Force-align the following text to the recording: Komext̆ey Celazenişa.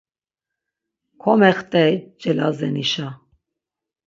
Komext̆ey 1.21 1.93
Celazenişa. 2.19 3.07